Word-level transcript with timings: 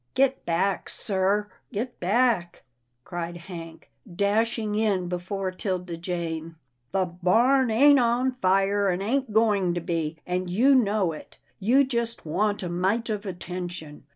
"Get 0.15 0.47
back, 0.47 0.89
sir, 0.89 1.47
get 1.71 1.99
back," 1.99 2.63
cried 3.03 3.37
Hank, 3.37 3.91
dashing 4.11 4.73
in 4.73 5.07
before 5.07 5.51
Tilda 5.51 5.95
Jane." 5.95 6.55
The 6.91 7.05
barn 7.05 7.69
ain't 7.69 7.99
on 7.99 8.31
fire, 8.31 8.89
and 8.89 9.03
ain't 9.03 9.31
going 9.31 9.75
to 9.75 9.79
be, 9.79 10.17
and 10.25 10.49
you 10.49 10.73
know 10.73 11.11
it. 11.11 11.37
You 11.59 11.83
just 11.83 12.25
want 12.25 12.63
a 12.63 12.69
mite 12.69 13.11
of 13.11 13.27
attention. 13.27 14.05